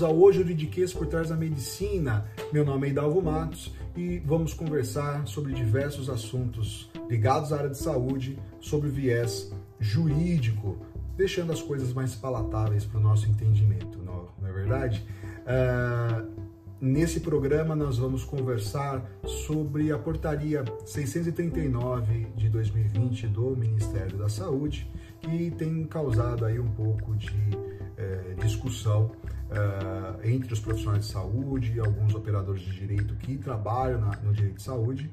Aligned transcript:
Bem-vindos 0.00 0.02
ao 0.02 0.16
Hoje 0.16 0.38
Juridiquês 0.38 0.94
por 0.94 1.06
Trás 1.06 1.28
da 1.28 1.36
Medicina. 1.36 2.24
Meu 2.50 2.64
nome 2.64 2.86
é 2.86 2.90
Hidalgo 2.90 3.20
Matos 3.20 3.74
e 3.94 4.18
vamos 4.20 4.54
conversar 4.54 5.26
sobre 5.26 5.52
diversos 5.52 6.08
assuntos 6.08 6.90
ligados 7.08 7.52
à 7.52 7.58
área 7.58 7.68
de 7.68 7.76
saúde, 7.76 8.38
sobre 8.60 8.88
viés 8.88 9.52
jurídico, 9.78 10.78
deixando 11.16 11.52
as 11.52 11.60
coisas 11.60 11.92
mais 11.92 12.14
palatáveis 12.14 12.86
para 12.86 12.98
o 12.98 13.02
nosso 13.02 13.28
entendimento, 13.28 13.98
não, 13.98 14.28
não 14.40 14.48
é 14.48 14.52
verdade? 14.52 15.06
Uh, 15.42 16.50
Nesse 16.80 17.20
programa, 17.20 17.76
nós 17.76 17.98
vamos 17.98 18.24
conversar 18.24 19.04
sobre 19.26 19.92
a 19.92 19.98
portaria 19.98 20.64
639 20.86 22.28
de 22.34 22.48
2020 22.48 23.26
do 23.26 23.54
Ministério 23.54 24.16
da 24.16 24.30
Saúde, 24.30 24.90
que 25.20 25.50
tem 25.50 25.84
causado 25.84 26.46
aí 26.46 26.58
um 26.58 26.70
pouco 26.70 27.14
de 27.16 27.28
é, 27.98 28.34
discussão 28.40 29.12
uh, 29.50 30.26
entre 30.26 30.52
os 30.52 30.60
profissionais 30.60 31.06
de 31.06 31.12
saúde 31.12 31.78
alguns 31.80 32.14
operadores 32.14 32.62
de 32.62 32.72
direito 32.72 33.14
que 33.16 33.36
trabalham 33.36 34.00
na, 34.00 34.16
no 34.22 34.32
direito 34.32 34.56
de 34.56 34.62
saúde. 34.62 35.10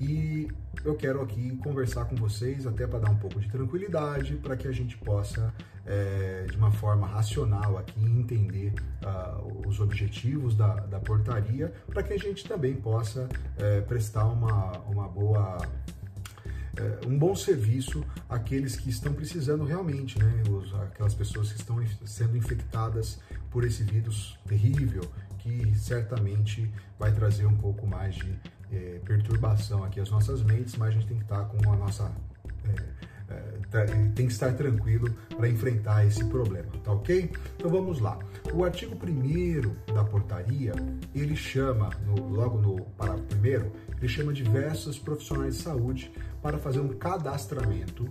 E 0.00 0.48
eu 0.84 0.94
quero 0.94 1.22
aqui 1.22 1.56
conversar 1.56 2.04
com 2.06 2.16
vocês, 2.16 2.66
até 2.66 2.86
para 2.86 3.00
dar 3.00 3.10
um 3.10 3.16
pouco 3.16 3.40
de 3.40 3.48
tranquilidade, 3.48 4.34
para 4.36 4.56
que 4.56 4.68
a 4.68 4.72
gente 4.72 4.96
possa, 4.98 5.52
é, 5.84 6.46
de 6.50 6.56
uma 6.56 6.70
forma 6.70 7.06
racional 7.06 7.78
aqui, 7.78 8.04
entender 8.04 8.74
uh, 9.02 9.68
os 9.68 9.80
objetivos 9.80 10.54
da, 10.54 10.74
da 10.80 11.00
portaria, 11.00 11.72
para 11.86 12.02
que 12.02 12.12
a 12.12 12.18
gente 12.18 12.46
também 12.46 12.74
possa 12.74 13.28
é, 13.56 13.80
prestar 13.80 14.26
uma, 14.26 14.72
uma 14.88 15.08
boa 15.08 15.58
um 17.06 17.18
bom 17.18 17.34
serviço 17.34 18.04
àqueles 18.28 18.76
que 18.76 18.90
estão 18.90 19.10
precisando 19.14 19.64
realmente, 19.64 20.18
né? 20.18 20.42
Aquelas 20.82 21.14
pessoas 21.14 21.50
que 21.50 21.58
estão 21.58 21.82
sendo 22.04 22.36
infectadas 22.36 23.18
por 23.56 23.64
esse 23.64 23.82
vírus 23.84 24.38
terrível 24.46 25.00
que 25.38 25.74
certamente 25.78 26.70
vai 26.98 27.10
trazer 27.10 27.46
um 27.46 27.56
pouco 27.56 27.86
mais 27.86 28.14
de 28.14 28.38
é, 28.70 29.00
perturbação 29.02 29.82
aqui 29.82 29.98
às 29.98 30.10
nossas 30.10 30.42
mentes, 30.42 30.76
mas 30.76 30.88
a 30.88 30.90
gente 30.90 31.06
tem 31.06 31.16
que 31.16 31.22
estar 31.22 31.42
com 31.46 31.72
a 31.72 31.74
nossa 31.74 32.12
é, 33.30 33.78
é, 33.78 33.84
tem 34.14 34.26
que 34.26 34.32
estar 34.34 34.52
tranquilo 34.52 35.10
para 35.34 35.48
enfrentar 35.48 36.04
esse 36.04 36.22
problema, 36.26 36.70
tá 36.84 36.92
ok? 36.92 37.32
Então 37.56 37.70
vamos 37.70 37.98
lá. 37.98 38.18
O 38.52 38.62
artigo 38.62 38.94
1 38.94 39.94
da 39.94 40.04
portaria, 40.04 40.74
ele 41.14 41.34
chama, 41.34 41.88
no, 42.04 42.28
logo 42.28 42.58
no 42.58 42.84
parágrafo 42.90 43.24
1, 43.36 43.96
ele 43.96 44.08
chama 44.08 44.34
diversos 44.34 44.98
profissionais 44.98 45.56
de 45.56 45.62
saúde 45.62 46.12
para 46.42 46.58
fazer 46.58 46.80
um 46.80 46.88
cadastramento 46.88 48.06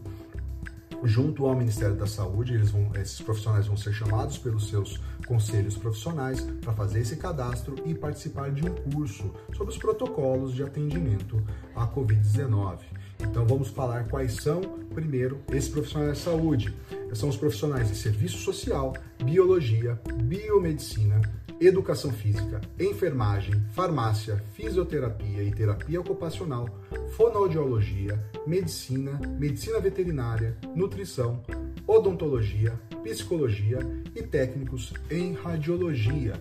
junto 1.05 1.45
ao 1.45 1.55
Ministério 1.55 1.95
da 1.95 2.07
Saúde, 2.07 2.53
eles 2.53 2.71
vão, 2.71 2.91
esses 2.95 3.21
profissionais 3.21 3.67
vão 3.67 3.77
ser 3.77 3.93
chamados 3.93 4.38
pelos 4.38 4.69
seus 4.69 4.99
conselhos 5.26 5.78
profissionais 5.78 6.42
para 6.62 6.73
fazer 6.73 7.02
esse 7.02 7.16
cadastro 7.16 7.76
e 7.86 7.94
participar 7.94 8.52
de 8.52 8.66
um 8.66 8.73
curso 8.73 9.34
sobre 9.56 9.73
os 9.73 9.78
protocolos 9.78 10.54
de 10.54 10.64
atendimento 10.64 11.42
à 11.76 11.88
Covid-19. 11.88 12.80
Então 13.20 13.46
vamos 13.46 13.70
falar 13.70 14.08
quais 14.08 14.36
são, 14.36 14.62
primeiro, 14.94 15.42
esses 15.52 15.70
profissionais 15.70 16.18
de 16.18 16.23
saúde. 16.23 16.76
São 17.14 17.30
os 17.30 17.38
profissionais 17.38 17.90
de 17.90 17.96
serviço 17.96 18.38
social, 18.38 18.94
biologia, 19.23 20.00
biomedicina, 20.23 21.22
educação 21.59 22.12
física, 22.12 22.59
enfermagem, 22.80 23.56
farmácia, 23.72 24.44
fisioterapia 24.53 25.44
e 25.44 25.52
terapia 25.52 26.02
ocupacional, 26.02 26.68
fonoaudiologia, 27.16 28.22
medicina, 28.46 29.19
medicina 29.40 29.80
veterinária, 29.80 30.58
nutrição, 30.75 31.41
odontologia, 31.88 32.80
psicologia 33.05 33.77
e 34.16 34.23
técnicos 34.23 34.91
em 35.11 35.33
radiologia. 35.33 36.33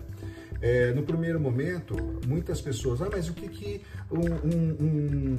É, 0.59 0.91
no 0.93 1.03
primeiro 1.03 1.39
momento, 1.39 1.95
muitas 2.25 2.59
pessoas, 2.59 3.03
ah, 3.03 3.09
mas 3.11 3.29
o 3.29 3.33
que, 3.33 3.47
que 3.47 3.81
um, 4.09 4.19
um, 4.19 4.85
um 4.85 5.37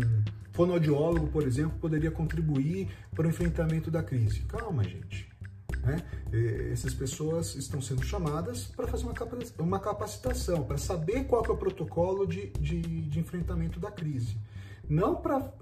fonoaudiólogo, 0.53 1.27
por 1.27 1.43
exemplo, 1.43 1.77
poderia 1.81 2.13
contribuir 2.13 2.89
para 3.13 3.27
o 3.27 3.29
enfrentamento 3.29 3.91
da 3.91 4.05
crise? 4.05 4.43
Calma, 4.43 4.85
gente. 4.85 5.29
Né? 5.83 6.01
Essas 6.73 6.95
pessoas 6.95 7.57
estão 7.57 7.81
sendo 7.81 8.05
chamadas 8.05 8.67
para 8.77 8.87
fazer 8.87 9.07
uma 9.59 9.81
capacitação, 9.81 10.63
para 10.63 10.79
saber 10.79 11.25
qual 11.25 11.45
é 11.45 11.51
o 11.51 11.57
protocolo 11.57 12.25
de, 12.25 12.51
de, 12.61 12.81
de 12.81 13.19
enfrentamento 13.19 13.81
da 13.81 13.91
crise. 13.91 14.37
Não 14.89 15.17
para 15.17 15.53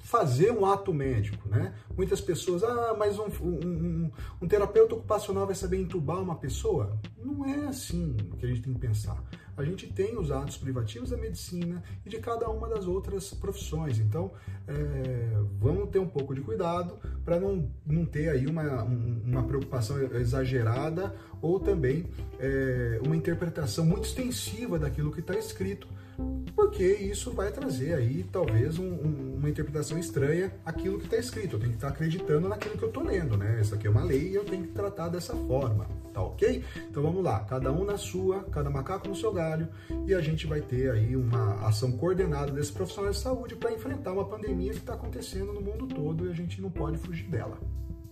fazer 0.00 0.50
um 0.52 0.64
ato 0.64 0.92
médico, 0.94 1.48
né? 1.48 1.74
Muitas 1.96 2.20
pessoas, 2.20 2.62
ah, 2.62 2.96
mas 2.98 3.18
um, 3.18 3.26
um, 3.42 3.66
um, 3.66 4.10
um, 4.42 4.48
terapeuta 4.48 4.94
ocupacional 4.94 5.46
vai 5.46 5.54
saber 5.54 5.78
entubar 5.78 6.20
uma 6.20 6.36
pessoa? 6.36 6.98
Não 7.16 7.44
é 7.44 7.66
assim 7.66 8.16
que 8.38 8.46
a 8.46 8.48
gente 8.48 8.62
tem 8.62 8.72
que 8.72 8.80
pensar. 8.80 9.22
A 9.56 9.64
gente 9.64 9.88
tem 9.88 10.16
os 10.16 10.30
atos 10.30 10.56
privativos 10.56 11.10
da 11.10 11.16
medicina 11.16 11.82
e 12.06 12.08
de 12.08 12.18
cada 12.18 12.48
uma 12.48 12.68
das 12.68 12.86
outras 12.86 13.34
profissões. 13.34 13.98
Então, 13.98 14.30
é, 14.68 15.36
vamos 15.58 15.90
ter 15.90 15.98
um 15.98 16.06
pouco 16.06 16.32
de 16.32 16.40
cuidado 16.40 16.96
para 17.24 17.40
não, 17.40 17.68
não 17.84 18.06
ter 18.06 18.28
aí 18.28 18.46
uma, 18.46 18.84
uma 18.84 19.42
preocupação 19.42 20.00
exagerada 20.14 21.14
ou 21.42 21.58
também 21.58 22.06
é, 22.38 23.00
uma 23.04 23.16
interpretação 23.16 23.84
muito 23.84 24.04
extensiva 24.04 24.78
daquilo 24.78 25.10
que 25.10 25.20
está 25.20 25.36
escrito 25.36 25.88
porque 26.54 26.84
isso 26.84 27.30
vai 27.30 27.52
trazer 27.52 27.94
aí 27.94 28.24
talvez 28.32 28.78
um, 28.78 28.84
um, 28.84 29.36
uma 29.38 29.48
interpretação 29.48 29.98
estranha 29.98 30.52
aquilo 30.66 30.98
que 30.98 31.04
está 31.04 31.16
escrito. 31.16 31.56
Eu 31.56 31.60
tenho 31.60 31.70
que 31.70 31.78
estar 31.78 31.88
tá 31.88 31.94
acreditando 31.94 32.48
naquilo 32.48 32.76
que 32.76 32.82
eu 32.82 32.88
estou 32.88 33.04
lendo, 33.04 33.36
né? 33.36 33.58
Essa 33.60 33.76
aqui 33.76 33.86
é 33.86 33.90
uma 33.90 34.02
lei 34.02 34.30
e 34.30 34.34
eu 34.34 34.44
tenho 34.44 34.64
que 34.64 34.72
tratar 34.72 35.08
dessa 35.08 35.34
forma, 35.34 35.86
tá 36.12 36.20
ok? 36.20 36.64
Então 36.90 37.02
vamos 37.02 37.22
lá, 37.22 37.40
cada 37.40 37.72
um 37.72 37.84
na 37.84 37.96
sua, 37.96 38.42
cada 38.44 38.68
macaco 38.68 39.08
no 39.08 39.14
seu 39.14 39.32
galho 39.32 39.68
e 40.06 40.14
a 40.14 40.20
gente 40.20 40.46
vai 40.46 40.60
ter 40.60 40.90
aí 40.90 41.16
uma 41.16 41.66
ação 41.66 41.92
coordenada 41.92 42.50
desses 42.50 42.70
profissionais 42.70 43.16
de 43.16 43.22
saúde 43.22 43.56
para 43.56 43.72
enfrentar 43.72 44.12
uma 44.12 44.24
pandemia 44.24 44.72
que 44.72 44.78
está 44.78 44.94
acontecendo 44.94 45.52
no 45.52 45.60
mundo 45.60 45.86
todo 45.86 46.26
e 46.26 46.30
a 46.30 46.34
gente 46.34 46.60
não 46.60 46.70
pode 46.70 46.98
fugir 46.98 47.28
dela 47.28 47.58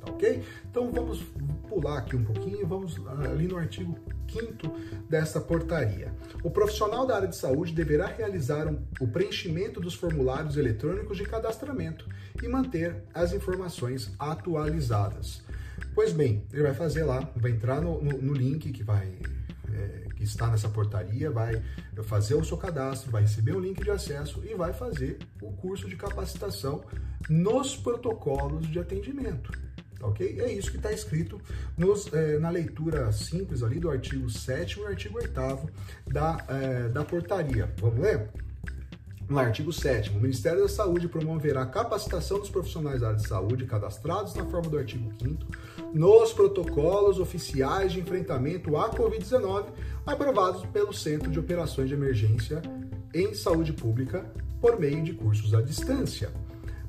ok? 0.08 0.42
Então 0.70 0.90
vamos 0.90 1.22
pular 1.68 1.98
aqui 1.98 2.16
um 2.16 2.24
pouquinho 2.24 2.60
e 2.60 2.64
vamos 2.64 2.96
ali 3.24 3.46
no 3.46 3.56
artigo 3.56 3.98
5 4.30 5.06
dessa 5.08 5.40
portaria. 5.40 6.12
O 6.42 6.50
profissional 6.50 7.06
da 7.06 7.16
área 7.16 7.28
de 7.28 7.36
saúde 7.36 7.72
deverá 7.72 8.06
realizar 8.06 8.66
um, 8.66 8.82
o 9.00 9.08
preenchimento 9.08 9.80
dos 9.80 9.94
formulários 9.94 10.56
eletrônicos 10.56 11.16
de 11.16 11.24
cadastramento 11.24 12.08
e 12.42 12.48
manter 12.48 13.02
as 13.14 13.32
informações 13.32 14.12
atualizadas. 14.18 15.42
Pois 15.94 16.12
bem, 16.12 16.44
ele 16.52 16.62
vai 16.62 16.74
fazer 16.74 17.04
lá, 17.04 17.28
vai 17.36 17.50
entrar 17.50 17.80
no, 17.80 18.02
no, 18.02 18.18
no 18.20 18.32
link 18.32 18.70
que 18.72 18.82
vai 18.82 19.18
é, 19.72 20.06
que 20.14 20.24
está 20.24 20.48
nessa 20.48 20.68
portaria, 20.68 21.30
vai 21.30 21.62
fazer 22.04 22.34
o 22.34 22.44
seu 22.44 22.56
cadastro, 22.56 23.10
vai 23.10 23.22
receber 23.22 23.54
um 23.54 23.60
link 23.60 23.82
de 23.82 23.90
acesso 23.90 24.42
e 24.44 24.54
vai 24.54 24.72
fazer 24.72 25.18
o 25.42 25.52
curso 25.52 25.88
de 25.88 25.96
capacitação 25.96 26.82
nos 27.28 27.76
protocolos 27.76 28.66
de 28.66 28.78
atendimento 28.78 29.65
ok? 30.02 30.40
É 30.40 30.52
isso 30.52 30.70
que 30.70 30.76
está 30.76 30.92
escrito 30.92 31.40
nos, 31.76 32.12
é, 32.12 32.38
na 32.38 32.50
leitura 32.50 33.10
simples 33.12 33.62
ali 33.62 33.78
do 33.78 33.90
artigo 33.90 34.28
7 34.28 34.80
e 34.80 34.86
artigo 34.86 35.18
8 35.18 35.32
da, 36.06 36.44
é, 36.48 36.88
da 36.88 37.04
portaria. 37.04 37.72
Vamos 37.80 38.00
ler? 38.00 38.28
No 39.28 39.40
artigo 39.40 39.72
7 39.72 40.10
o 40.10 40.20
Ministério 40.20 40.62
da 40.62 40.68
Saúde 40.68 41.08
promoverá 41.08 41.62
a 41.62 41.66
capacitação 41.66 42.38
dos 42.38 42.48
profissionais 42.48 43.00
da 43.00 43.08
área 43.08 43.18
de 43.18 43.26
saúde 43.26 43.66
cadastrados 43.66 44.34
na 44.34 44.44
forma 44.44 44.70
do 44.70 44.78
artigo 44.78 45.10
5 45.20 45.44
nos 45.92 46.32
protocolos 46.32 47.18
oficiais 47.18 47.92
de 47.92 47.98
enfrentamento 47.98 48.76
à 48.76 48.88
Covid-19 48.90 49.66
aprovados 50.06 50.64
pelo 50.66 50.92
Centro 50.92 51.28
de 51.28 51.40
Operações 51.40 51.88
de 51.88 51.94
Emergência 51.94 52.62
em 53.12 53.34
Saúde 53.34 53.72
Pública 53.72 54.30
por 54.60 54.78
meio 54.78 55.02
de 55.02 55.12
cursos 55.12 55.54
à 55.54 55.60
distância. 55.60 56.30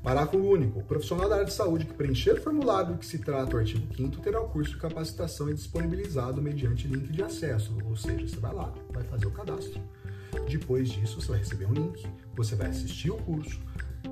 Parágrafo 0.02 0.38
único. 0.38 0.80
O 0.80 0.84
profissional 0.84 1.28
da 1.28 1.36
área 1.36 1.46
de 1.46 1.52
saúde 1.52 1.84
que 1.84 1.92
preencher 1.92 2.32
o 2.32 2.42
formulário 2.42 2.96
que 2.96 3.06
se 3.06 3.18
trata 3.18 3.56
o 3.56 3.58
artigo 3.58 3.94
5 3.94 4.20
terá 4.20 4.40
o 4.40 4.48
curso 4.48 4.72
de 4.72 4.78
capacitação 4.78 5.52
disponibilizado 5.52 6.40
mediante 6.40 6.86
link 6.86 7.10
de 7.10 7.22
acesso, 7.22 7.76
ou 7.84 7.96
seja, 7.96 8.26
você 8.26 8.40
vai 8.40 8.54
lá, 8.54 8.72
vai 8.90 9.04
fazer 9.04 9.26
o 9.26 9.30
cadastro. 9.30 9.80
Depois 10.48 10.88
disso, 10.88 11.20
você 11.20 11.28
vai 11.28 11.38
receber 11.38 11.66
um 11.66 11.72
link, 11.72 12.06
você 12.34 12.54
vai 12.54 12.68
assistir 12.68 13.10
o 13.10 13.16
curso, 13.16 13.60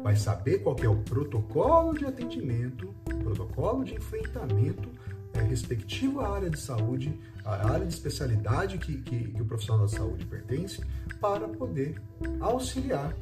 vai 0.02 0.16
saber 0.16 0.58
qual 0.58 0.76
é 0.82 0.88
o 0.88 0.96
protocolo 0.96 1.94
de 1.96 2.04
atendimento, 2.04 2.94
protocolo 3.22 3.84
de 3.84 3.94
enfrentamento 3.94 4.88
é, 5.34 5.42
respectivo 5.42 6.20
à 6.20 6.28
área 6.28 6.50
de 6.50 6.58
saúde, 6.58 7.18
à 7.44 7.70
área 7.72 7.86
de 7.86 7.92
especialidade 7.92 8.78
que, 8.78 9.00
que, 9.02 9.28
que 9.30 9.42
o 9.42 9.44
profissional 9.44 9.86
da 9.86 9.88
saúde 9.88 10.24
pertence, 10.26 10.80
para 11.20 11.46
poder 11.48 12.00
auxiliar 12.40 13.14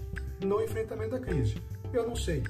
no 0.43 0.62
enfrentamento 0.62 1.11
da 1.11 1.19
crise. 1.19 1.56
Eu 1.94 2.08
não 2.08 2.17
sei. 2.17 2.43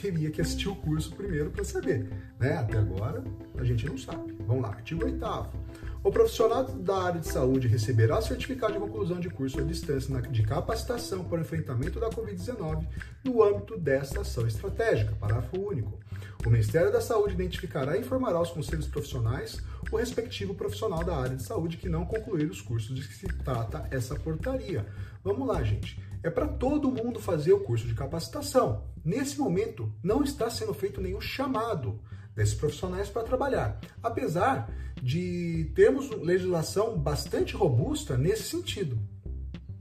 Teria 0.00 0.30
que 0.30 0.40
assistir 0.40 0.68
o 0.68 0.76
curso 0.76 1.14
primeiro 1.16 1.50
para 1.50 1.64
saber. 1.64 2.08
Né? 2.38 2.56
Até 2.56 2.78
agora, 2.78 3.24
a 3.56 3.64
gente 3.64 3.86
não 3.86 3.98
sabe. 3.98 4.36
Vamos 4.46 4.62
lá, 4.62 4.68
artigo 4.68 5.04
8 5.04 5.18
o 6.04 6.12
profissional 6.12 6.62
da 6.64 7.02
área 7.02 7.20
de 7.20 7.26
saúde 7.26 7.66
receberá 7.66 8.22
certificado 8.22 8.72
de 8.72 8.78
conclusão 8.78 9.18
de 9.18 9.28
curso 9.28 9.58
à 9.58 9.62
distância 9.62 10.22
de 10.22 10.42
capacitação 10.44 11.24
para 11.24 11.38
o 11.38 11.40
enfrentamento 11.40 11.98
da 11.98 12.08
Covid-19 12.08 12.86
no 13.24 13.42
âmbito 13.42 13.76
desta 13.76 14.20
ação 14.20 14.46
estratégica. 14.46 15.16
Parágrafo 15.16 15.60
único. 15.60 15.98
O 16.46 16.50
Ministério 16.50 16.92
da 16.92 17.00
Saúde 17.00 17.34
identificará 17.34 17.96
e 17.96 18.00
informará 18.00 18.40
os 18.40 18.50
conselhos 18.50 18.86
profissionais 18.86 19.60
o 19.90 19.96
respectivo 19.96 20.54
profissional 20.54 21.02
da 21.02 21.16
área 21.16 21.36
de 21.36 21.42
saúde 21.42 21.76
que 21.76 21.88
não 21.88 22.06
concluir 22.06 22.48
os 22.48 22.60
cursos 22.60 22.94
de 22.94 23.06
que 23.06 23.14
se 23.14 23.26
trata 23.26 23.88
essa 23.90 24.14
portaria. 24.14 24.86
Vamos 25.24 25.48
lá, 25.48 25.62
gente. 25.62 26.00
É 26.22 26.30
para 26.30 26.48
todo 26.48 26.90
mundo 26.90 27.20
fazer 27.20 27.52
o 27.52 27.60
curso 27.60 27.86
de 27.86 27.94
capacitação. 27.94 28.84
Nesse 29.04 29.38
momento, 29.38 29.92
não 30.02 30.22
está 30.22 30.50
sendo 30.50 30.74
feito 30.74 31.00
nenhum 31.00 31.20
chamado 31.20 32.00
desses 32.34 32.54
profissionais 32.54 33.08
para 33.08 33.24
trabalhar, 33.24 33.80
apesar 34.02 34.70
de 35.02 35.70
termos 35.74 36.10
legislação 36.10 36.98
bastante 36.98 37.54
robusta 37.54 38.16
nesse 38.16 38.44
sentido, 38.44 38.98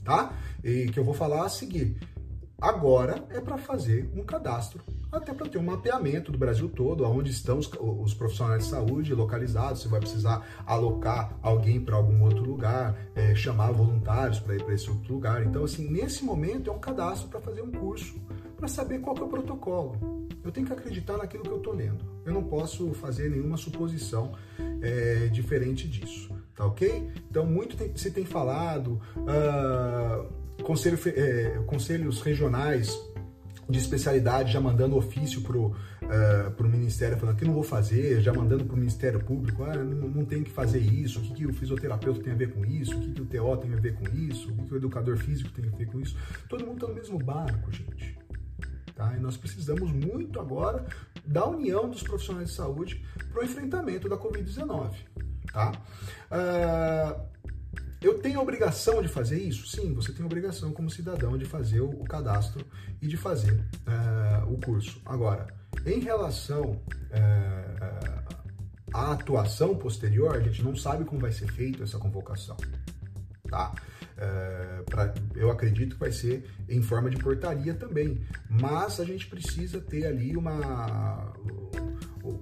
tá? 0.04 0.34
E 0.64 0.88
que 0.88 1.00
eu 1.00 1.04
vou 1.04 1.14
falar 1.14 1.46
a 1.46 1.50
seguir. 1.50 2.00
Agora 2.60 3.24
é 3.30 3.40
para 3.40 3.58
fazer 3.58 4.10
um 4.16 4.24
cadastro, 4.24 4.84
até 5.12 5.34
para 5.34 5.48
ter 5.48 5.58
um 5.58 5.64
mapeamento 5.64 6.32
do 6.32 6.38
Brasil 6.38 6.70
todo, 6.70 7.06
onde 7.06 7.32
estão 7.32 7.58
os, 7.58 7.70
os, 7.80 8.14
profissionais 8.14 8.64
de 8.64 8.70
saúde 8.70 9.14
localizados, 9.14 9.82
você 9.82 9.88
vai 9.88 10.00
precisar 10.00 10.46
alocar 10.66 11.38
alguém 11.42 11.80
para 11.80 11.96
algum 11.96 12.22
outro 12.24 12.44
lugar, 12.44 12.98
é, 13.16 13.34
chamar 13.34 13.72
voluntários 13.72 14.40
para 14.40 14.56
ir 14.56 14.64
para 14.64 14.74
esse 14.74 14.90
outro 14.90 15.14
lugar. 15.14 15.46
Então, 15.46 15.64
assim, 15.64 15.90
nesse 15.90 16.24
momento 16.24 16.70
é 16.70 16.74
um 16.74 16.80
cadastro 16.80 17.30
para 17.30 17.40
fazer 17.40 17.62
um 17.62 17.72
curso, 17.72 18.20
para 18.56 18.68
saber 18.68 19.00
qual 19.00 19.16
é 19.18 19.22
o 19.22 19.28
protocolo. 19.28 20.28
Eu 20.44 20.52
tenho 20.52 20.66
que 20.66 20.74
acreditar 20.74 21.18
naquilo 21.18 21.44
que 21.44 21.50
eu 21.50 21.58
estou 21.58 21.74
lendo. 21.74 22.06
Eu 22.26 22.34
não 22.34 22.44
posso 22.44 22.94
fazer 22.94 23.30
nenhuma 23.30 23.58
suposição 23.58 24.34
é, 24.82 25.28
diferente 25.28 25.88
disso, 25.88 26.30
tá 26.56 26.66
ok? 26.66 27.12
Então, 27.30 27.46
muito 27.46 27.76
tem, 27.76 27.96
se 27.96 28.12
tem 28.12 28.26
falado. 28.26 29.02
Uh, 29.18 30.64
conselho, 30.64 30.98
é, 31.08 31.62
conselhos 31.66 32.22
regionais 32.22 32.98
de 33.70 33.78
especialidade 33.78 34.54
já 34.54 34.62
mandando 34.62 34.96
ofício 34.96 35.42
para 35.42 35.58
o 35.58 35.68
uh, 35.68 36.64
Ministério 36.64 37.18
falando 37.18 37.36
que 37.36 37.46
não 37.46 37.54
vou 37.54 37.64
fazer, 37.64 38.22
já 38.22 38.34
mandando 38.34 38.66
para 38.66 38.74
o 38.74 38.78
Ministério 38.78 39.20
Público, 39.20 39.64
ah, 39.64 39.76
não, 39.76 40.08
não, 40.08 40.26
tem 40.26 40.44
que 40.44 40.50
fazer 40.50 40.80
isso, 40.80 41.20
o 41.20 41.22
que, 41.24 41.34
que 41.34 41.46
o 41.46 41.54
fisioterapeuta 41.54 42.22
tem 42.22 42.34
a 42.34 42.36
ver 42.36 42.54
com 42.54 42.66
isso, 42.66 42.96
o 42.96 43.02
que, 43.02 43.12
que 43.12 43.22
o 43.22 43.26
TO 43.26 43.58
tem 43.58 43.74
a 43.74 43.78
ver 43.78 43.96
com 43.96 44.08
isso, 44.16 44.50
o 44.50 44.56
que, 44.56 44.64
que 44.64 44.74
o 44.74 44.78
educador 44.78 45.18
físico 45.18 45.50
tem 45.52 45.68
a 45.68 45.76
ver 45.76 45.88
com 45.88 46.00
isso. 46.00 46.16
Todo 46.48 46.66
mundo 46.66 46.76
está 46.76 46.88
no 46.88 46.96
mesmo 46.96 47.20
barco, 47.20 47.72
gente. 47.72 48.18
Tá? 48.96 49.16
E 49.16 49.20
nós 49.20 49.38
precisamos 49.38 49.92
muito 49.92 50.40
agora 50.40 50.86
da 51.26 51.46
união 51.46 51.90
dos 51.90 52.02
profissionais 52.02 52.50
de 52.50 52.56
saúde 52.56 53.06
para 53.32 53.42
o 53.42 53.46
enfrentamento 53.46 54.10
da 54.10 54.18
Covid-19. 54.18 54.92
Tá? 55.52 55.72
Uh, 56.32 57.37
eu 58.02 58.20
tenho 58.20 58.40
obrigação 58.40 59.02
de 59.02 59.08
fazer 59.08 59.40
isso? 59.40 59.68
Sim, 59.68 59.94
você 59.94 60.12
tem 60.12 60.26
obrigação 60.26 60.72
como 60.72 60.90
cidadão 60.90 61.38
de 61.38 61.46
fazer 61.46 61.82
o, 61.82 62.04
cadastro 62.04 62.64
e 63.02 63.08
de 63.08 63.18
fazer 63.18 63.54
uh, 63.54 64.54
o 64.54 64.60
curso. 64.60 65.02
Agora, 65.06 65.48
em 65.86 66.00
relação 66.00 66.72
uh, 66.72 68.36
à 68.94 69.14
atuação 69.14 69.76
posterior, 69.76 70.36
a 70.36 70.40
gente 70.40 70.64
não 70.64 70.76
sabe 70.76 71.06
como 71.06 71.20
vai 71.20 71.32
ser 71.32 71.52
feita 71.52 71.84
essa 71.84 71.98
convocação. 71.98 72.56
Tá? 73.50 73.74
Uh, 74.18 74.84
pra, 74.86 75.14
eu 75.36 75.50
acredito 75.50 75.96
que 75.96 76.00
vai 76.00 76.12
ser 76.12 76.48
em 76.70 76.82
forma 76.82 77.10
de 77.10 77.18
portaria 77.18 77.74
também, 77.74 78.22
mas 78.48 79.00
a 79.00 79.06
gente 79.06 79.28
precisa 79.28 79.82
ter 79.82 80.06
ali 80.06 80.38
uma, 80.38 81.34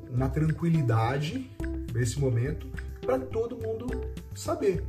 uma 0.09 0.29
tranquilidade 0.29 1.49
nesse 1.93 2.19
momento 2.19 2.67
para 3.01 3.19
todo 3.19 3.57
mundo 3.57 3.87
saber. 4.33 4.83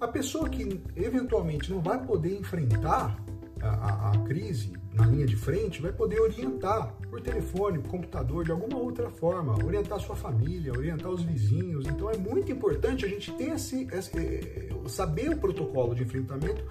A 0.00 0.08
pessoa 0.08 0.48
que 0.48 0.80
eventualmente 0.96 1.70
não 1.70 1.80
vai 1.80 2.02
poder 2.02 2.38
enfrentar 2.38 3.22
a, 3.60 4.10
a, 4.12 4.18
crise 4.20 4.72
na 4.94 5.04
linha 5.04 5.26
de 5.26 5.36
frente 5.36 5.82
vai 5.82 5.92
poder 5.92 6.18
orientar 6.18 6.94
por 7.10 7.20
telefone, 7.20 7.78
por 7.78 7.90
computador, 7.90 8.42
de 8.42 8.50
alguma 8.50 8.78
outra 8.78 9.10
forma, 9.10 9.62
orientar 9.62 10.00
sua 10.00 10.16
família, 10.16 10.72
orientar 10.72 11.10
os 11.10 11.22
vizinhos. 11.22 11.86
Então 11.86 12.10
é 12.10 12.16
muito 12.16 12.50
importante 12.50 13.04
a 13.04 13.08
gente 13.08 13.30
ter 13.32 13.50
esse, 13.50 13.86
esse 13.92 14.18
eh, 14.18 14.70
saber 14.88 15.28
o 15.28 15.36
protocolo 15.36 15.94
de 15.94 16.02
enfrentamento 16.02 16.64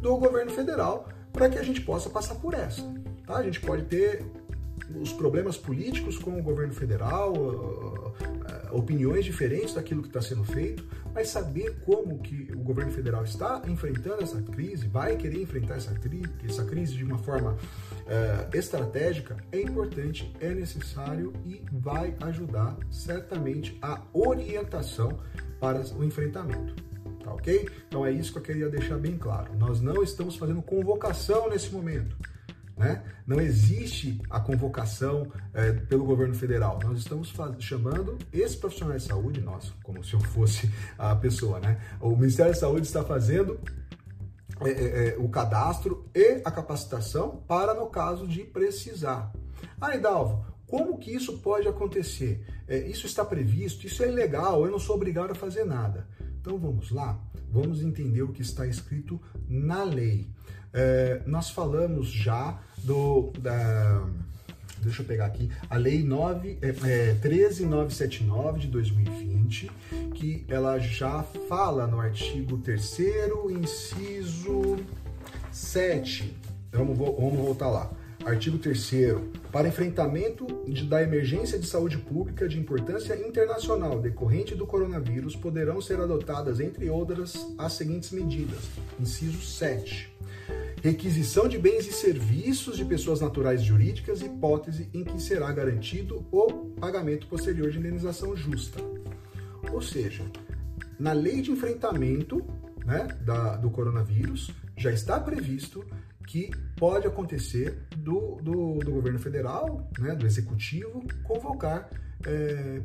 do 0.00 0.16
governo 0.16 0.50
federal 0.50 1.06
para 1.32 1.50
que 1.50 1.58
a 1.58 1.62
gente 1.62 1.82
possa 1.82 2.08
passar 2.08 2.36
por 2.36 2.54
essa. 2.54 2.82
Tá? 3.26 3.36
A 3.36 3.42
gente 3.42 3.60
pode 3.60 3.82
ter 3.82 4.24
os 4.98 5.12
problemas 5.12 5.58
políticos 5.58 6.18
com 6.18 6.38
o 6.38 6.42
governo 6.42 6.72
federal, 6.72 7.32
opiniões 8.74 9.24
diferentes 9.24 9.74
daquilo 9.74 10.02
que 10.02 10.08
está 10.08 10.20
sendo 10.20 10.44
feito, 10.44 10.86
mas 11.14 11.28
saber 11.28 11.78
como 11.84 12.18
que 12.18 12.50
o 12.52 12.58
governo 12.58 12.90
federal 12.90 13.22
está 13.22 13.62
enfrentando 13.66 14.22
essa 14.22 14.42
crise, 14.42 14.88
vai 14.88 15.16
querer 15.16 15.40
enfrentar 15.40 15.76
essa, 15.76 15.94
cri 15.94 16.22
essa 16.46 16.64
crise 16.64 16.94
de 16.94 17.04
uma 17.04 17.18
forma 17.18 17.52
uh, 17.52 18.56
estratégica, 18.56 19.36
é 19.52 19.60
importante, 19.60 20.34
é 20.40 20.52
necessário 20.52 21.32
e 21.44 21.62
vai 21.72 22.16
ajudar 22.20 22.76
certamente 22.90 23.78
a 23.80 24.02
orientação 24.12 25.18
para 25.60 25.80
o 25.96 26.04
enfrentamento. 26.04 26.74
Tá 27.22 27.32
ok? 27.32 27.70
Então 27.88 28.04
é 28.04 28.10
isso 28.10 28.32
que 28.32 28.38
eu 28.38 28.42
queria 28.42 28.68
deixar 28.68 28.98
bem 28.98 29.16
claro. 29.16 29.54
Nós 29.56 29.80
não 29.80 30.02
estamos 30.02 30.36
fazendo 30.36 30.60
convocação 30.60 31.48
nesse 31.48 31.72
momento. 31.72 32.16
Né? 32.76 33.04
Não 33.26 33.40
existe 33.40 34.20
a 34.28 34.40
convocação 34.40 35.30
é, 35.52 35.72
pelo 35.72 36.04
governo 36.04 36.34
federal. 36.34 36.80
Nós 36.82 36.98
estamos 36.98 37.32
chamando 37.60 38.18
esses 38.32 38.56
profissionais 38.56 39.02
de 39.02 39.08
saúde, 39.08 39.40
nós, 39.40 39.72
como 39.82 40.02
se 40.02 40.14
eu 40.14 40.20
fosse 40.20 40.68
a 40.98 41.14
pessoa, 41.14 41.60
né? 41.60 41.80
O 42.00 42.16
Ministério 42.16 42.52
da 42.52 42.58
Saúde 42.58 42.86
está 42.86 43.04
fazendo 43.04 43.60
é, 44.60 44.70
é, 44.70 45.08
é, 45.08 45.16
o 45.18 45.28
cadastro 45.28 46.08
e 46.14 46.40
a 46.44 46.50
capacitação 46.50 47.42
para 47.46 47.74
no 47.74 47.86
caso 47.86 48.26
de 48.26 48.40
precisar. 48.44 49.32
Ah, 49.80 49.94
Hidalvo, 49.94 50.46
como 50.66 50.98
que 50.98 51.14
isso 51.14 51.38
pode 51.38 51.68
acontecer? 51.68 52.44
É, 52.66 52.78
isso 52.78 53.06
está 53.06 53.24
previsto, 53.24 53.86
isso 53.86 54.02
é 54.02 54.08
ilegal, 54.08 54.64
eu 54.64 54.70
não 54.70 54.78
sou 54.78 54.96
obrigado 54.96 55.32
a 55.32 55.34
fazer 55.34 55.64
nada. 55.64 56.08
Então 56.40 56.58
vamos 56.58 56.90
lá, 56.90 57.20
vamos 57.54 57.80
entender 57.82 58.22
o 58.22 58.32
que 58.32 58.42
está 58.42 58.66
escrito 58.66 59.20
na 59.48 59.84
lei. 59.84 60.26
É, 60.72 61.22
nós 61.24 61.50
falamos 61.50 62.08
já 62.08 62.60
do. 62.82 63.30
Da, 63.38 64.04
deixa 64.82 65.02
eu 65.02 65.06
pegar 65.06 65.26
aqui, 65.26 65.48
a 65.70 65.76
Lei 65.76 66.02
9, 66.02 66.58
é, 66.60 66.68
é, 66.68 67.14
13979 67.14 68.58
de 68.58 68.66
2020, 68.66 69.70
que 70.14 70.44
ela 70.48 70.78
já 70.78 71.22
fala 71.48 71.86
no 71.86 72.00
artigo 72.00 72.58
3 72.58 72.98
inciso 73.50 74.76
7. 75.52 76.36
Vamos, 76.72 76.98
vamos 76.98 77.36
voltar 77.36 77.70
lá. 77.70 77.90
Artigo 78.24 78.58
3 78.58 78.90
para 79.52 79.68
enfrentamento 79.68 80.46
de, 80.66 80.84
da 80.84 81.02
emergência 81.02 81.58
de 81.58 81.66
saúde 81.66 81.98
pública 81.98 82.48
de 82.48 82.58
importância 82.58 83.14
internacional 83.14 84.00
decorrente 84.00 84.54
do 84.54 84.66
coronavírus, 84.66 85.36
poderão 85.36 85.80
ser 85.80 86.00
adotadas, 86.00 86.58
entre 86.58 86.88
outras, 86.88 87.34
as 87.58 87.74
seguintes 87.74 88.10
medidas. 88.12 88.60
Inciso 88.98 89.42
7 89.42 90.14
requisição 90.84 91.48
de 91.48 91.56
bens 91.56 91.86
e 91.86 91.92
serviços 91.94 92.76
de 92.76 92.84
pessoas 92.84 93.18
naturais 93.18 93.62
jurídicas, 93.62 94.20
hipótese 94.20 94.86
em 94.92 95.02
que 95.02 95.18
será 95.18 95.50
garantido 95.50 96.26
o 96.30 96.46
pagamento 96.78 97.26
posterior 97.26 97.70
de 97.70 97.78
indenização 97.78 98.36
justa. 98.36 98.80
Ou 99.72 99.80
seja, 99.80 100.22
na 100.98 101.12
lei 101.12 101.40
de 101.40 101.50
enfrentamento 101.50 102.44
né, 102.84 103.08
da, 103.22 103.56
do 103.56 103.70
coronavírus, 103.70 104.50
já 104.76 104.92
está 104.92 105.18
previsto 105.18 105.82
que 106.26 106.50
pode 106.76 107.06
acontecer 107.06 107.78
do, 107.96 108.36
do, 108.42 108.78
do 108.78 108.90
governo 108.90 109.18
federal, 109.18 109.88
né, 109.98 110.14
do 110.14 110.26
executivo, 110.26 111.04
convocar 111.22 111.88
é, 112.26 112.80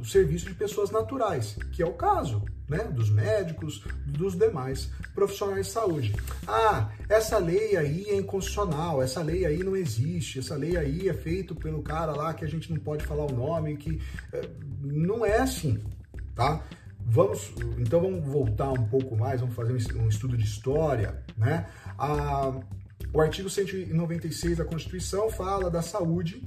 o 0.00 0.04
serviço 0.04 0.46
de 0.46 0.54
pessoas 0.54 0.90
naturais, 0.90 1.56
que 1.72 1.82
é 1.82 1.86
o 1.86 1.94
caso 1.94 2.42
né, 2.68 2.84
dos 2.84 3.10
médicos, 3.10 3.82
dos 4.06 4.36
demais 4.36 4.90
profissionais 5.14 5.66
de 5.66 5.72
saúde. 5.72 6.14
Ah, 6.46 6.90
essa 7.08 7.38
lei 7.38 7.76
aí 7.76 8.06
é 8.08 8.16
inconstitucional, 8.16 9.02
essa 9.02 9.22
lei 9.22 9.44
aí 9.46 9.64
não 9.64 9.74
existe, 9.74 10.38
essa 10.38 10.54
lei 10.54 10.76
aí 10.76 11.08
é 11.08 11.14
feito 11.14 11.54
pelo 11.54 11.82
cara 11.82 12.12
lá 12.12 12.34
que 12.34 12.44
a 12.44 12.48
gente 12.48 12.70
não 12.70 12.78
pode 12.78 13.04
falar 13.04 13.24
o 13.24 13.34
nome, 13.34 13.76
que 13.76 14.00
é, 14.32 14.48
não 14.82 15.24
é 15.24 15.38
assim, 15.38 15.82
tá? 16.34 16.62
Vamos, 17.10 17.52
então 17.78 18.02
vamos 18.02 18.22
voltar 18.24 18.70
um 18.70 18.84
pouco 18.86 19.16
mais, 19.16 19.40
vamos 19.40 19.56
fazer 19.56 19.72
um 19.96 20.08
estudo 20.08 20.36
de 20.36 20.44
história, 20.44 21.22
né? 21.38 21.66
Ah, 21.98 22.52
o 23.12 23.20
artigo 23.20 23.48
196 23.48 24.58
da 24.58 24.64
Constituição 24.64 25.30
fala 25.30 25.70
da 25.70 25.80
saúde 25.80 26.44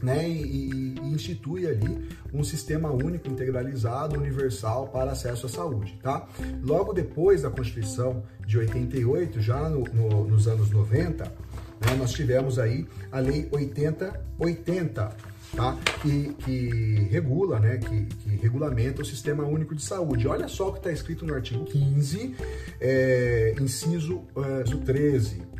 né, 0.00 0.28
e, 0.28 0.94
e, 0.94 1.12
institui 1.12 1.66
ali 1.66 2.08
um 2.32 2.44
sistema 2.44 2.90
único, 2.90 3.28
integralizado, 3.28 4.18
universal 4.18 4.86
para 4.88 5.10
acesso 5.10 5.46
à 5.46 5.48
saúde, 5.48 5.98
tá? 6.00 6.26
Logo 6.62 6.92
depois 6.92 7.42
da 7.42 7.50
Constituição 7.50 8.22
de 8.46 8.58
88, 8.58 9.40
já 9.40 9.68
no, 9.68 9.82
no, 9.92 10.24
nos 10.24 10.46
anos 10.46 10.70
90, 10.70 11.24
né, 11.24 11.96
nós 11.98 12.12
tivemos 12.12 12.58
aí 12.58 12.86
a 13.10 13.18
Lei 13.18 13.48
8080, 13.50 15.16
tá? 15.56 15.76
Que, 16.02 16.34
que 16.34 17.08
regula, 17.10 17.58
né, 17.58 17.78
que, 17.78 18.06
que, 18.06 18.36
regulamenta 18.36 19.02
o 19.02 19.04
Sistema 19.04 19.44
Único 19.44 19.74
de 19.74 19.82
Saúde. 19.82 20.26
Olha 20.26 20.48
só 20.48 20.68
o 20.68 20.72
que 20.72 20.78
está 20.78 20.92
escrito 20.92 21.26
no 21.26 21.34
artigo 21.34 21.64
15, 21.64 22.34
é, 22.80 23.54
inciso 23.60 24.22
é, 24.36 24.62
13 24.84 25.50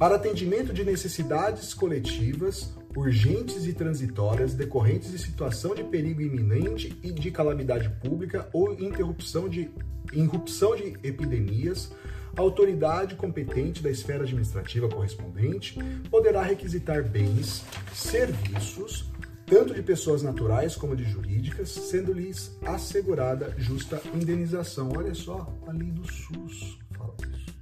para 0.00 0.14
atendimento 0.14 0.72
de 0.72 0.82
necessidades 0.82 1.74
coletivas 1.74 2.74
urgentes 2.96 3.66
e 3.66 3.74
transitórias 3.74 4.54
decorrentes 4.54 5.10
de 5.10 5.18
situação 5.18 5.74
de 5.74 5.84
perigo 5.84 6.22
iminente 6.22 6.98
e 7.02 7.12
de 7.12 7.30
calamidade 7.30 7.90
pública 8.02 8.48
ou 8.50 8.72
interrupção 8.72 9.46
de, 9.46 9.70
irrupção 10.10 10.74
de 10.74 10.96
epidemias, 11.02 11.92
a 12.36 12.40
autoridade 12.40 13.14
competente 13.14 13.82
da 13.82 13.90
esfera 13.90 14.24
administrativa 14.24 14.88
correspondente 14.88 15.78
poderá 16.10 16.42
requisitar 16.42 17.02
bens, 17.02 17.64
serviços, 17.92 19.10
tanto 19.46 19.74
de 19.74 19.82
pessoas 19.82 20.22
naturais 20.22 20.76
como 20.76 20.94
de 20.94 21.04
jurídicas, 21.04 21.70
sendo-lhes 21.70 22.56
assegurada 22.64 23.54
justa 23.58 24.00
indenização. 24.14 24.92
Olha 24.96 25.14
só, 25.14 25.52
a 25.66 25.72
lei 25.72 25.90
do 25.90 26.06
SUS 26.06 26.78
fala 26.96 27.14
isso. 27.32 27.54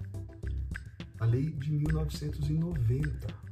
A 1.18 1.24
lei 1.24 1.50
de 1.50 1.72
1990 1.72 3.48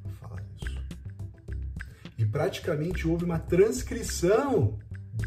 e 2.19 2.25
praticamente 2.25 3.07
houve 3.07 3.25
uma 3.25 3.39
transcrição 3.39 4.79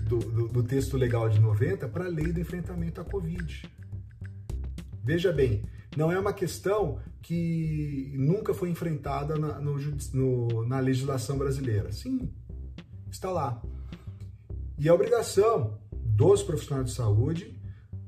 do, 0.08 0.18
do, 0.18 0.48
do 0.48 0.64
texto 0.64 0.98
legal 0.98 1.30
de 1.30 1.40
90 1.40 1.88
para 1.88 2.06
a 2.06 2.08
lei 2.08 2.32
do 2.32 2.40
enfrentamento 2.40 3.00
à 3.00 3.06
Covid. 3.06 3.70
Veja 5.04 5.32
bem, 5.32 5.64
não 5.96 6.12
é 6.12 6.20
uma 6.20 6.34
questão 6.34 7.00
que 7.22 8.14
nunca 8.18 8.54
foi 8.54 8.70
enfrentada 8.70 9.38
na, 9.38 9.60
no, 9.60 9.78
no, 10.14 10.66
na 10.66 10.80
legislação 10.80 11.38
brasileira. 11.38 11.92
Sim, 11.92 12.32
está 13.10 13.32
lá. 13.32 13.62
E 14.78 14.88
a 14.88 14.94
obrigação 14.94 15.80
dos 15.92 16.44
profissionais 16.44 16.88
de 16.88 16.94
saúde 16.94 17.60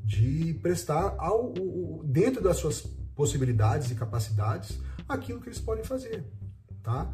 de 0.04 0.54
prestar 0.62 1.16
ao, 1.18 1.54
dentro 2.04 2.42
das 2.42 2.58
suas 2.58 2.82
possibilidades 3.16 3.92
e 3.92 3.96
capacidades 3.96 4.80
aquilo 5.08 5.42
que 5.42 5.50
eles 5.50 5.60
podem 5.60 5.84
fazer, 5.84 6.26
tá? 6.82 7.12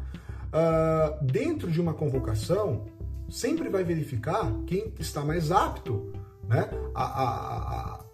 uh, 0.48 1.24
dentro 1.24 1.70
de 1.70 1.80
uma 1.80 1.94
convocação, 1.94 2.86
sempre 3.28 3.68
vai 3.68 3.84
verificar 3.84 4.52
quem 4.66 4.92
está 4.98 5.24
mais 5.24 5.50
apto 5.50 6.12
né, 6.46 6.68
a, 6.94 7.04
a, 7.04 8.04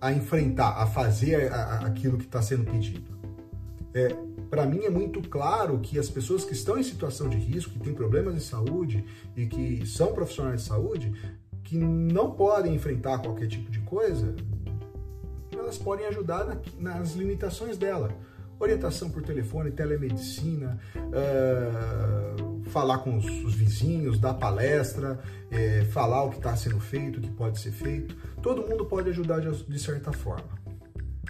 a 0.00 0.12
enfrentar, 0.12 0.70
a 0.82 0.86
fazer 0.86 1.52
aquilo 1.52 2.18
que 2.18 2.24
está 2.24 2.42
sendo 2.42 2.64
pedido. 2.64 3.16
É, 3.94 4.14
Para 4.50 4.66
mim 4.66 4.80
é 4.84 4.90
muito 4.90 5.20
claro 5.28 5.78
que 5.78 5.98
as 5.98 6.08
pessoas 6.08 6.44
que 6.44 6.52
estão 6.52 6.78
em 6.78 6.82
situação 6.82 7.28
de 7.28 7.36
risco, 7.36 7.72
que 7.72 7.80
têm 7.80 7.94
problemas 7.94 8.34
de 8.34 8.42
saúde 8.42 9.04
e 9.34 9.46
que 9.46 9.86
são 9.86 10.12
profissionais 10.12 10.62
de 10.62 10.68
saúde, 10.68 11.12
que 11.64 11.78
não 11.78 12.30
podem 12.32 12.74
enfrentar 12.74 13.18
qualquer 13.18 13.48
tipo 13.48 13.70
de 13.70 13.80
coisa, 13.80 14.34
elas 15.52 15.78
podem 15.78 16.06
ajudar 16.06 16.44
na, 16.44 16.60
nas 16.78 17.14
limitações 17.14 17.76
dela 17.76 18.10
orientação 18.58 19.10
por 19.10 19.22
telefone, 19.22 19.70
telemedicina, 19.70 20.78
uh, 20.96 22.35
falar 22.76 22.98
com 22.98 23.16
os, 23.16 23.24
os, 23.24 23.54
vizinhos, 23.54 24.18
dar 24.18 24.34
palestra, 24.34 25.18
uh, 25.18 25.86
falar 25.92 26.24
o 26.24 26.30
que 26.30 26.36
está 26.36 26.54
sendo 26.54 26.78
feito, 26.78 27.18
o 27.18 27.22
que 27.22 27.30
pode 27.30 27.58
ser 27.58 27.72
feito. 27.72 28.14
Todo 28.42 28.68
mundo 28.68 28.84
pode 28.84 29.08
ajudar 29.08 29.40
de, 29.40 29.64
de 29.64 29.78
certa 29.78 30.12
forma. 30.12 30.50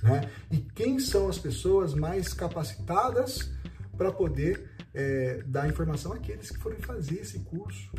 Né? 0.03 0.29
E 0.51 0.57
quem 0.57 0.99
são 0.99 1.29
as 1.29 1.39
pessoas 1.39 1.95
mais 1.95 2.33
capacitadas 2.33 3.49
para 3.97 4.11
poder 4.11 4.73
é, 4.93 5.45
dar 5.47 5.69
informação 5.69 6.13
àqueles 6.13 6.51
que 6.51 6.59
forem 6.59 6.81
fazer 6.81 7.21
esse 7.21 7.39
curso, 7.39 7.93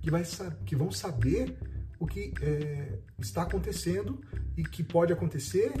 que, 0.00 0.10
vai, 0.10 0.24
que 0.66 0.74
vão 0.74 0.90
saber 0.90 1.56
o 2.00 2.08
que 2.08 2.34
é, 2.42 2.98
está 3.20 3.42
acontecendo 3.42 4.20
e 4.56 4.64
que 4.64 4.82
pode 4.82 5.12
acontecer 5.12 5.72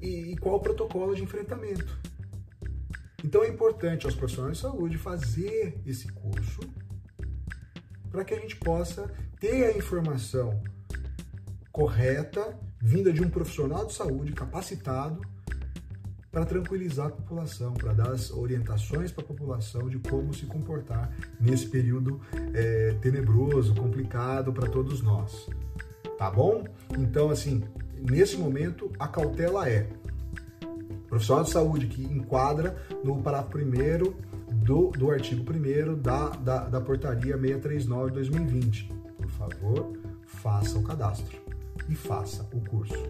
e, 0.00 0.32
e 0.32 0.36
qual 0.36 0.54
o 0.54 0.60
protocolo 0.60 1.12
de 1.12 1.24
enfrentamento. 1.24 2.13
Então 3.24 3.42
é 3.42 3.48
importante 3.48 4.04
aos 4.04 4.14
profissionais 4.14 4.58
de 4.58 4.62
saúde 4.62 4.98
fazer 4.98 5.80
esse 5.86 6.06
curso 6.08 6.60
para 8.10 8.22
que 8.22 8.34
a 8.34 8.38
gente 8.38 8.56
possa 8.56 9.10
ter 9.40 9.64
a 9.64 9.76
informação 9.76 10.62
correta, 11.72 12.56
vinda 12.80 13.10
de 13.10 13.22
um 13.22 13.30
profissional 13.30 13.86
de 13.86 13.94
saúde 13.94 14.32
capacitado 14.32 15.22
para 16.30 16.44
tranquilizar 16.44 17.06
a 17.06 17.10
população, 17.10 17.72
para 17.72 17.94
dar 17.94 18.10
as 18.10 18.30
orientações 18.30 19.10
para 19.10 19.24
a 19.24 19.26
população 19.26 19.88
de 19.88 19.98
como 20.00 20.34
se 20.34 20.44
comportar 20.44 21.10
nesse 21.40 21.66
período 21.66 22.20
é, 22.52 22.94
tenebroso, 23.00 23.74
complicado 23.74 24.52
para 24.52 24.68
todos 24.68 25.00
nós. 25.00 25.48
Tá 26.18 26.30
bom? 26.30 26.64
Então, 26.98 27.30
assim, 27.30 27.64
nesse 27.98 28.36
momento, 28.36 28.92
a 28.98 29.08
cautela 29.08 29.68
é 29.68 29.88
profissional 31.08 31.44
de 31.44 31.50
saúde 31.50 31.86
que 31.86 32.02
enquadra 32.04 32.76
no 33.02 33.22
parágrafo 33.22 33.58
1 33.58 34.52
do, 34.52 34.90
do 34.90 35.10
artigo 35.10 35.44
1 35.50 36.00
da, 36.00 36.30
da, 36.30 36.68
da 36.68 36.80
portaria 36.80 37.36
639 37.36 38.10
de 38.10 38.14
2020. 38.16 38.92
Por 39.16 39.30
favor, 39.30 39.92
faça 40.24 40.78
o 40.78 40.82
cadastro 40.82 41.38
e 41.88 41.94
faça 41.94 42.46
o 42.52 42.60
curso. 42.68 43.02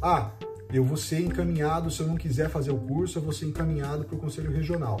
Ah, 0.00 0.30
eu 0.72 0.84
vou 0.84 0.96
ser 0.96 1.20
encaminhado, 1.20 1.90
se 1.90 2.00
eu 2.00 2.06
não 2.06 2.16
quiser 2.16 2.48
fazer 2.48 2.70
o 2.70 2.78
curso, 2.78 3.18
eu 3.18 3.22
vou 3.22 3.32
ser 3.32 3.46
encaminhado 3.46 4.04
para 4.04 4.16
o 4.16 4.18
Conselho 4.18 4.50
Regional. 4.50 4.98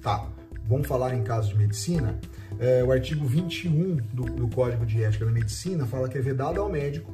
Tá, 0.00 0.28
vamos 0.66 0.86
falar 0.86 1.14
em 1.14 1.22
casos 1.22 1.50
de 1.50 1.58
medicina? 1.58 2.18
É, 2.58 2.84
o 2.84 2.92
artigo 2.92 3.26
21 3.26 3.96
do, 4.12 4.24
do 4.24 4.48
Código 4.48 4.86
de 4.86 5.02
Ética 5.02 5.24
da 5.24 5.32
Medicina 5.32 5.86
fala 5.86 6.08
que 6.08 6.16
é 6.16 6.20
vedado 6.20 6.60
ao 6.60 6.70
médico 6.70 7.12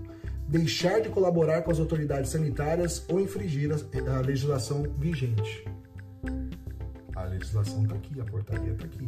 deixar 0.50 1.00
de 1.00 1.08
colaborar 1.08 1.62
com 1.62 1.70
as 1.70 1.78
autoridades 1.78 2.30
sanitárias 2.30 3.04
ou 3.08 3.20
infringir 3.20 3.70
a, 3.72 4.16
a 4.16 4.20
legislação 4.20 4.82
vigente. 4.98 5.64
A 7.14 7.22
legislação 7.22 7.84
está 7.84 7.94
aqui, 7.94 8.20
a 8.20 8.24
portaria 8.24 8.72
está 8.72 8.84
aqui. 8.84 9.06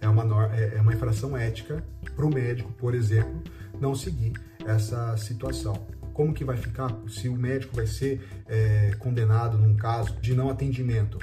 É 0.00 0.08
uma, 0.08 0.52
é, 0.52 0.74
é 0.76 0.80
uma 0.80 0.92
infração 0.92 1.36
ética 1.36 1.84
para 2.16 2.26
o 2.26 2.28
médico, 2.28 2.72
por 2.72 2.94
exemplo, 2.94 3.40
não 3.80 3.94
seguir 3.94 4.32
essa 4.66 5.16
situação. 5.16 5.86
Como 6.12 6.34
que 6.34 6.44
vai 6.44 6.56
ficar 6.56 6.92
se 7.06 7.28
o 7.28 7.36
médico 7.36 7.76
vai 7.76 7.86
ser 7.86 8.20
é, 8.48 8.90
condenado 8.98 9.56
num 9.56 9.76
caso 9.76 10.14
de 10.20 10.34
não 10.34 10.50
atendimento, 10.50 11.18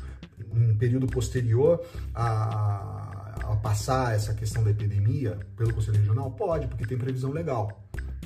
um 0.50 0.77
período 0.77 1.08
posterior 1.08 1.86
a, 2.13 3.34
a 3.44 3.56
passar 3.58 4.15
essa 4.15 4.34
questão 4.34 4.63
da 4.63 4.72
epidemia 4.72 5.38
pelo 5.58 5.74
Conselho 5.74 5.98
Regional? 5.98 6.32
Pode, 6.32 6.68
porque 6.68 6.86
tem 6.86 6.98
previsão 6.98 7.32
legal. 7.32 7.85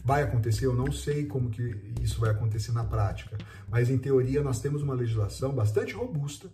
Vai 0.10 0.24
acontecer? 0.24 0.66
Eu 0.66 0.74
não 0.74 0.92
sei 0.92 1.28
como 1.28 1.52
que 1.52 1.94
isso 2.02 2.20
vai 2.20 2.32
acontecer 2.32 2.72
na 2.72 2.84
prática, 2.84 3.38
mas 3.70 3.92
em 3.92 3.98
teoria 4.00 4.42
nós 4.42 4.60
temos 4.60 4.82
uma 4.82 4.96
legislação 4.96 5.54
bastante 5.54 5.94
robusta 5.94 6.50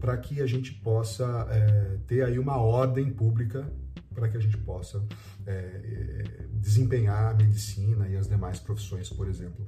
para 0.00 0.16
que 0.16 0.42
a 0.42 0.46
gente 0.48 0.74
possa 0.74 1.46
é, 1.48 1.96
ter 2.08 2.24
aí 2.24 2.40
uma 2.40 2.56
ordem 2.56 3.08
pública 3.08 3.72
para 4.12 4.28
que 4.28 4.36
a 4.36 4.40
gente 4.40 4.56
possa 4.58 5.00
é, 5.46 5.52
é, 5.52 6.46
desempenhar 6.54 7.30
a 7.30 7.34
medicina 7.34 8.08
e 8.08 8.16
as 8.16 8.26
demais 8.26 8.58
profissões, 8.58 9.10
por 9.10 9.28
exemplo, 9.28 9.64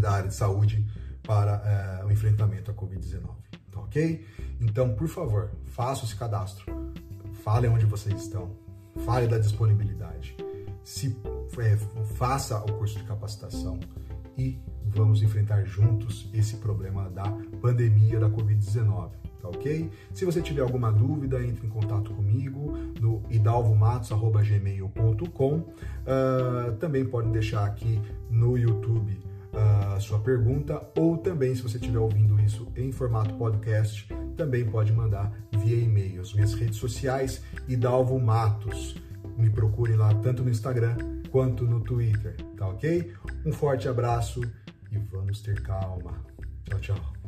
da 0.00 0.10
área 0.10 0.28
de 0.28 0.34
saúde 0.34 0.84
para 1.22 2.00
é, 2.02 2.04
o 2.04 2.10
enfrentamento 2.10 2.72
à 2.72 2.74
Covid-19. 2.74 3.28
Tá 3.70 3.80
ok? 3.80 4.26
Então, 4.60 4.96
por 4.96 5.06
favor, 5.06 5.52
faça 5.66 6.04
esse 6.04 6.16
cadastro. 6.16 6.92
Fale 7.44 7.68
onde 7.68 7.86
vocês 7.86 8.20
estão. 8.20 8.50
Fale 9.04 9.28
da 9.28 9.38
disponibilidade 9.38 10.36
se 10.84 11.16
é, 11.58 11.76
faça 12.14 12.58
o 12.58 12.72
curso 12.74 12.98
de 12.98 13.04
capacitação 13.04 13.80
e 14.36 14.58
vamos 14.84 15.22
enfrentar 15.22 15.64
juntos 15.64 16.28
esse 16.34 16.58
problema 16.58 17.08
da 17.10 17.24
pandemia 17.60 18.20
da 18.20 18.28
Covid-19, 18.28 19.08
tá 19.40 19.48
ok? 19.48 19.90
Se 20.12 20.26
você 20.26 20.42
tiver 20.42 20.62
alguma 20.62 20.92
dúvida, 20.92 21.44
entre 21.44 21.66
em 21.66 21.70
contato 21.70 22.12
comigo 22.12 22.76
no 23.00 23.22
idalvomatos.gmail.com 23.30 25.54
uh, 25.56 26.72
Também 26.78 27.04
pode 27.04 27.30
deixar 27.30 27.64
aqui 27.64 28.00
no 28.30 28.56
YouTube 28.58 29.18
a 29.52 29.96
uh, 29.96 30.00
sua 30.00 30.18
pergunta 30.18 30.82
ou 30.96 31.16
também, 31.16 31.54
se 31.54 31.62
você 31.62 31.76
estiver 31.76 32.00
ouvindo 32.00 32.40
isso 32.40 32.66
em 32.76 32.90
formato 32.90 33.36
podcast, 33.36 34.08
também 34.36 34.64
pode 34.64 34.92
mandar 34.92 35.32
via 35.52 35.76
e-mail. 35.76 36.20
As 36.20 36.34
minhas 36.34 36.54
redes 36.54 36.74
sociais, 36.76 37.40
Idalvo 37.68 38.18
Matos 38.18 38.96
me 39.36 39.50
procure 39.50 39.96
lá 39.96 40.14
tanto 40.14 40.42
no 40.42 40.50
Instagram 40.50 40.96
quanto 41.30 41.64
no 41.64 41.80
Twitter, 41.80 42.36
tá 42.56 42.68
ok? 42.68 43.12
Um 43.44 43.52
forte 43.52 43.88
abraço 43.88 44.40
e 44.90 44.98
vamos 44.98 45.40
ter 45.40 45.62
calma. 45.62 46.24
Tchau, 46.64 46.80
tchau. 46.80 47.23